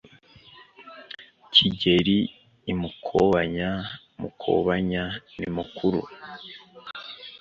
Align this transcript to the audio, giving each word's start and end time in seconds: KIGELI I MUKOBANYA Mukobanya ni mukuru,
KIGELI 1.53 2.19
I 2.71 2.73
MUKOBANYA 2.81 3.71
Mukobanya 4.21 5.03
ni 5.39 5.47
mukuru, 5.55 6.01